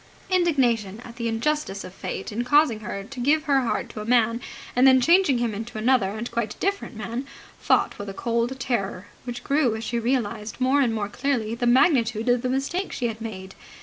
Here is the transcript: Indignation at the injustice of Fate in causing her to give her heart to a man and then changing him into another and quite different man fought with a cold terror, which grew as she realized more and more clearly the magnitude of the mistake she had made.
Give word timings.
Indignation 0.31 0.99
at 1.05 1.17
the 1.17 1.27
injustice 1.27 1.83
of 1.83 1.93
Fate 1.93 2.31
in 2.31 2.43
causing 2.43 2.79
her 2.79 3.03
to 3.03 3.19
give 3.19 3.43
her 3.43 3.61
heart 3.61 3.87
to 3.89 4.01
a 4.01 4.05
man 4.05 4.41
and 4.75 4.87
then 4.87 4.99
changing 4.99 5.37
him 5.37 5.53
into 5.53 5.77
another 5.77 6.09
and 6.17 6.31
quite 6.31 6.59
different 6.59 6.95
man 6.95 7.27
fought 7.59 7.99
with 7.99 8.09
a 8.09 8.13
cold 8.15 8.59
terror, 8.59 9.05
which 9.25 9.43
grew 9.43 9.75
as 9.75 9.83
she 9.83 9.99
realized 9.99 10.59
more 10.59 10.81
and 10.81 10.95
more 10.95 11.07
clearly 11.07 11.53
the 11.53 11.67
magnitude 11.67 12.29
of 12.29 12.41
the 12.41 12.49
mistake 12.49 12.91
she 12.91 13.09
had 13.09 13.21
made. 13.21 13.53